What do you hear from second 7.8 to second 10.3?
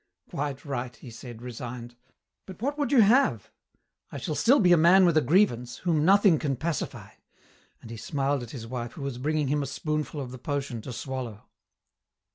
and he smiled at his wife who was bringing him a spoonful